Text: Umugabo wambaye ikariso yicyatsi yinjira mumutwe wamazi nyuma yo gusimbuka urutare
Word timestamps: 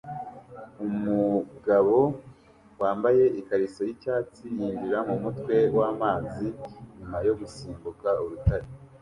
Umugabo 0.85 1.97
wambaye 2.81 3.23
ikariso 3.39 3.81
yicyatsi 3.87 4.45
yinjira 4.57 4.97
mumutwe 5.07 5.55
wamazi 5.77 6.47
nyuma 6.97 7.17
yo 7.27 7.33
gusimbuka 7.39 8.09
urutare 8.23 8.67